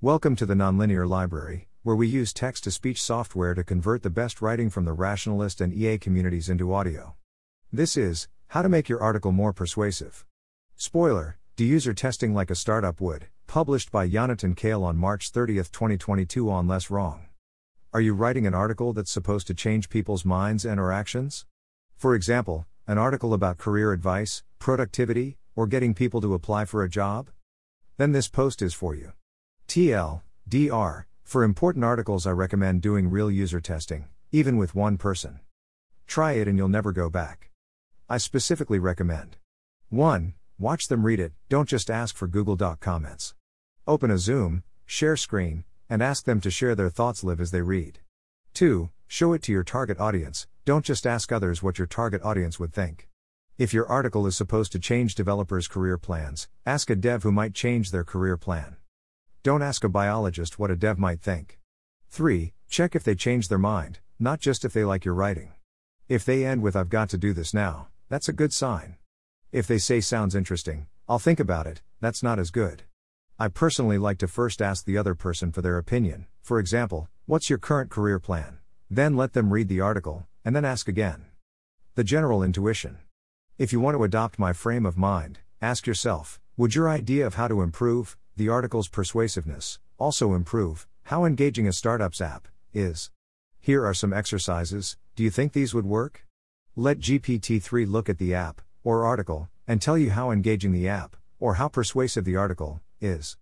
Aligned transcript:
Welcome 0.00 0.36
to 0.36 0.46
the 0.46 0.54
Nonlinear 0.54 1.08
Library, 1.08 1.66
where 1.82 1.96
we 1.96 2.06
use 2.06 2.32
text 2.32 2.62
to 2.62 2.70
speech 2.70 3.02
software 3.02 3.52
to 3.54 3.64
convert 3.64 4.04
the 4.04 4.10
best 4.10 4.40
writing 4.40 4.70
from 4.70 4.84
the 4.84 4.92
rationalist 4.92 5.60
and 5.60 5.74
EA 5.74 5.98
communities 5.98 6.48
into 6.48 6.72
audio. 6.72 7.16
This 7.72 7.96
is 7.96 8.28
How 8.46 8.62
to 8.62 8.68
Make 8.68 8.88
Your 8.88 9.00
Article 9.00 9.32
More 9.32 9.52
Persuasive. 9.52 10.24
Spoiler 10.76 11.40
Do 11.56 11.64
User 11.64 11.94
Testing 11.94 12.32
Like 12.32 12.48
a 12.48 12.54
Startup 12.54 13.00
Would, 13.00 13.26
published 13.48 13.90
by 13.90 14.08
Yonatan 14.08 14.56
Cale 14.56 14.84
on 14.84 14.96
March 14.96 15.30
30, 15.30 15.56
2022 15.56 16.48
on 16.48 16.68
Less 16.68 16.90
Wrong. 16.90 17.26
Are 17.92 18.00
you 18.00 18.14
writing 18.14 18.46
an 18.46 18.54
article 18.54 18.92
that's 18.92 19.10
supposed 19.10 19.48
to 19.48 19.54
change 19.54 19.88
people's 19.88 20.24
minds 20.24 20.64
and 20.64 20.78
or 20.78 20.92
actions? 20.92 21.44
For 21.96 22.14
example, 22.14 22.66
an 22.86 22.98
article 22.98 23.34
about 23.34 23.58
career 23.58 23.92
advice, 23.92 24.44
productivity, 24.60 25.38
or 25.56 25.66
getting 25.66 25.92
people 25.92 26.20
to 26.20 26.34
apply 26.34 26.66
for 26.66 26.84
a 26.84 26.88
job? 26.88 27.30
Then 27.96 28.12
this 28.12 28.28
post 28.28 28.62
is 28.62 28.74
for 28.74 28.94
you. 28.94 29.14
TL, 29.68 30.22
DR, 30.48 31.04
for 31.24 31.44
important 31.44 31.84
articles, 31.84 32.26
I 32.26 32.30
recommend 32.30 32.80
doing 32.80 33.10
real 33.10 33.30
user 33.30 33.60
testing, 33.60 34.06
even 34.32 34.56
with 34.56 34.74
one 34.74 34.96
person. 34.96 35.40
Try 36.06 36.32
it 36.32 36.48
and 36.48 36.56
you'll 36.56 36.68
never 36.68 36.90
go 36.90 37.10
back. 37.10 37.50
I 38.08 38.16
specifically 38.16 38.78
recommend 38.78 39.36
1. 39.90 40.32
Watch 40.58 40.88
them 40.88 41.04
read 41.04 41.20
it, 41.20 41.34
don't 41.50 41.68
just 41.68 41.90
ask 41.90 42.16
for 42.16 42.26
Google 42.26 42.56
Doc 42.56 42.80
comments. 42.80 43.34
Open 43.86 44.10
a 44.10 44.16
Zoom, 44.16 44.62
share 44.86 45.18
screen, 45.18 45.64
and 45.90 46.02
ask 46.02 46.24
them 46.24 46.40
to 46.40 46.50
share 46.50 46.74
their 46.74 46.88
thoughts 46.88 47.22
live 47.22 47.38
as 47.38 47.50
they 47.50 47.60
read. 47.60 47.98
2. 48.54 48.88
Show 49.06 49.34
it 49.34 49.42
to 49.42 49.52
your 49.52 49.64
target 49.64 50.00
audience, 50.00 50.46
don't 50.64 50.84
just 50.84 51.06
ask 51.06 51.30
others 51.30 51.62
what 51.62 51.76
your 51.76 51.86
target 51.86 52.22
audience 52.22 52.58
would 52.58 52.72
think. 52.72 53.06
If 53.58 53.74
your 53.74 53.86
article 53.86 54.26
is 54.26 54.34
supposed 54.34 54.72
to 54.72 54.78
change 54.78 55.14
developers' 55.14 55.68
career 55.68 55.98
plans, 55.98 56.48
ask 56.64 56.88
a 56.88 56.96
dev 56.96 57.22
who 57.22 57.32
might 57.32 57.52
change 57.52 57.90
their 57.90 58.04
career 58.04 58.38
plan. 58.38 58.76
Don't 59.48 59.62
ask 59.62 59.82
a 59.82 59.88
biologist 59.88 60.58
what 60.58 60.70
a 60.70 60.76
dev 60.76 60.98
might 60.98 61.22
think. 61.22 61.58
3. 62.10 62.52
Check 62.68 62.94
if 62.94 63.02
they 63.02 63.14
change 63.14 63.48
their 63.48 63.56
mind, 63.56 63.98
not 64.18 64.40
just 64.40 64.62
if 64.62 64.74
they 64.74 64.84
like 64.84 65.06
your 65.06 65.14
writing. 65.14 65.54
If 66.06 66.22
they 66.22 66.44
end 66.44 66.60
with 66.60 66.76
I've 66.76 66.90
got 66.90 67.08
to 67.08 67.16
do 67.16 67.32
this 67.32 67.54
now, 67.54 67.88
that's 68.10 68.28
a 68.28 68.34
good 68.34 68.52
sign. 68.52 68.96
If 69.50 69.66
they 69.66 69.78
say 69.78 70.02
sounds 70.02 70.34
interesting, 70.34 70.86
I'll 71.08 71.18
think 71.18 71.40
about 71.40 71.66
it, 71.66 71.80
that's 71.98 72.22
not 72.22 72.38
as 72.38 72.50
good. 72.50 72.82
I 73.38 73.48
personally 73.48 73.96
like 73.96 74.18
to 74.18 74.28
first 74.28 74.60
ask 74.60 74.84
the 74.84 74.98
other 74.98 75.14
person 75.14 75.50
for 75.50 75.62
their 75.62 75.78
opinion, 75.78 76.26
for 76.42 76.58
example, 76.58 77.08
what's 77.24 77.48
your 77.48 77.58
current 77.58 77.88
career 77.88 78.18
plan? 78.18 78.58
Then 78.90 79.16
let 79.16 79.32
them 79.32 79.50
read 79.50 79.68
the 79.68 79.80
article, 79.80 80.26
and 80.44 80.54
then 80.54 80.66
ask 80.66 80.88
again. 80.88 81.24
The 81.94 82.04
general 82.04 82.42
intuition. 82.42 82.98
If 83.56 83.72
you 83.72 83.80
want 83.80 83.96
to 83.96 84.04
adopt 84.04 84.38
my 84.38 84.52
frame 84.52 84.84
of 84.84 84.98
mind, 84.98 85.38
ask 85.62 85.86
yourself 85.86 86.38
would 86.58 86.74
your 86.74 86.90
idea 86.90 87.24
of 87.24 87.36
how 87.36 87.46
to 87.46 87.62
improve, 87.62 88.16
the 88.38 88.48
article's 88.48 88.88
persuasiveness, 88.88 89.78
also 89.98 90.32
improve 90.32 90.86
how 91.04 91.24
engaging 91.24 91.66
a 91.66 91.72
startup's 91.72 92.20
app 92.20 92.48
is. 92.72 93.10
Here 93.60 93.84
are 93.84 93.94
some 93.94 94.12
exercises. 94.12 94.96
Do 95.16 95.22
you 95.24 95.30
think 95.30 95.52
these 95.52 95.74
would 95.74 95.84
work? 95.84 96.24
Let 96.76 97.00
GPT 97.00 97.60
3 97.60 97.84
look 97.84 98.08
at 98.08 98.18
the 98.18 98.34
app, 98.34 98.62
or 98.84 99.04
article, 99.04 99.48
and 99.66 99.82
tell 99.82 99.98
you 99.98 100.10
how 100.10 100.30
engaging 100.30 100.72
the 100.72 100.88
app, 100.88 101.16
or 101.40 101.54
how 101.54 101.68
persuasive 101.68 102.24
the 102.24 102.36
article, 102.36 102.80
is. 103.00 103.36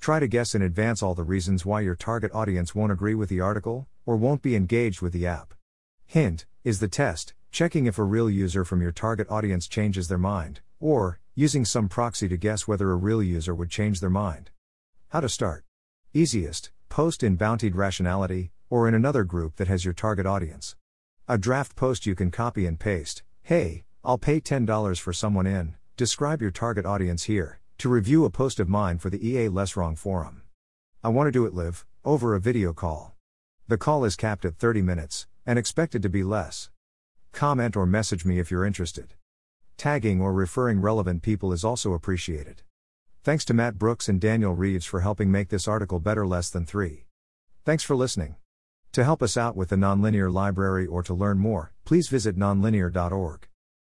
Try 0.00 0.18
to 0.18 0.26
guess 0.26 0.54
in 0.54 0.62
advance 0.62 1.02
all 1.02 1.14
the 1.14 1.22
reasons 1.22 1.64
why 1.64 1.82
your 1.82 1.94
target 1.94 2.32
audience 2.34 2.74
won't 2.74 2.90
agree 2.92 3.14
with 3.14 3.28
the 3.28 3.40
article, 3.40 3.86
or 4.04 4.16
won't 4.16 4.42
be 4.42 4.56
engaged 4.56 5.00
with 5.00 5.12
the 5.12 5.26
app. 5.26 5.54
Hint 6.06 6.46
is 6.64 6.80
the 6.80 6.88
test, 6.88 7.34
checking 7.52 7.86
if 7.86 7.98
a 7.98 8.02
real 8.02 8.28
user 8.28 8.64
from 8.64 8.82
your 8.82 8.92
target 8.92 9.28
audience 9.30 9.68
changes 9.68 10.08
their 10.08 10.18
mind, 10.18 10.60
or, 10.80 11.20
using 11.40 11.64
some 11.64 11.88
proxy 11.88 12.28
to 12.28 12.36
guess 12.36 12.68
whether 12.68 12.90
a 12.90 12.96
real 12.96 13.22
user 13.22 13.54
would 13.54 13.70
change 13.70 13.98
their 14.00 14.10
mind. 14.10 14.50
How 15.08 15.20
to 15.20 15.28
start? 15.30 15.64
Easiest, 16.12 16.70
post 16.90 17.22
in 17.22 17.38
Bountied 17.38 17.74
Rationality, 17.74 18.50
or 18.68 18.86
in 18.86 18.92
another 18.92 19.24
group 19.24 19.56
that 19.56 19.66
has 19.66 19.82
your 19.82 19.94
target 19.94 20.26
audience. 20.26 20.76
A 21.26 21.38
draft 21.38 21.76
post 21.76 22.04
you 22.04 22.14
can 22.14 22.30
copy 22.30 22.66
and 22.66 22.78
paste. 22.78 23.22
Hey, 23.42 23.84
I'll 24.04 24.18
pay 24.18 24.38
$10 24.38 25.00
for 25.00 25.14
someone 25.14 25.46
in, 25.46 25.76
describe 25.96 26.42
your 26.42 26.50
target 26.50 26.84
audience 26.84 27.22
here, 27.22 27.58
to 27.78 27.88
review 27.88 28.26
a 28.26 28.30
post 28.30 28.60
of 28.60 28.68
mine 28.68 28.98
for 28.98 29.08
the 29.08 29.26
EA 29.26 29.48
Less 29.48 29.76
Wrong 29.76 29.96
forum. 29.96 30.42
I 31.02 31.08
want 31.08 31.28
to 31.28 31.32
do 31.32 31.46
it 31.46 31.54
live, 31.54 31.86
over 32.04 32.34
a 32.34 32.40
video 32.40 32.74
call. 32.74 33.14
The 33.66 33.78
call 33.78 34.04
is 34.04 34.14
capped 34.14 34.44
at 34.44 34.58
30 34.58 34.82
minutes, 34.82 35.26
and 35.46 35.58
expected 35.58 36.02
to 36.02 36.10
be 36.10 36.22
less. 36.22 36.68
Comment 37.32 37.78
or 37.78 37.86
message 37.86 38.26
me 38.26 38.38
if 38.38 38.50
you're 38.50 38.66
interested. 38.66 39.14
Tagging 39.80 40.20
or 40.20 40.34
referring 40.34 40.82
relevant 40.82 41.22
people 41.22 41.54
is 41.54 41.64
also 41.64 41.94
appreciated. 41.94 42.60
Thanks 43.22 43.46
to 43.46 43.54
Matt 43.54 43.78
Brooks 43.78 44.10
and 44.10 44.20
Daniel 44.20 44.54
Reeves 44.54 44.84
for 44.84 45.00
helping 45.00 45.30
make 45.32 45.48
this 45.48 45.66
article 45.66 45.98
better 45.98 46.26
less 46.26 46.50
than 46.50 46.66
3. 46.66 47.06
Thanks 47.64 47.82
for 47.82 47.96
listening. 47.96 48.36
To 48.92 49.04
help 49.04 49.22
us 49.22 49.38
out 49.38 49.56
with 49.56 49.70
the 49.70 49.76
Nonlinear 49.76 50.30
Library 50.30 50.86
or 50.86 51.02
to 51.04 51.14
learn 51.14 51.38
more, 51.38 51.72
please 51.86 52.08
visit 52.08 52.36
nonlinear.org. 52.36 53.49